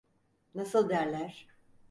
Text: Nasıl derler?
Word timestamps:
Nasıl 0.55 0.89
derler? 0.89 1.47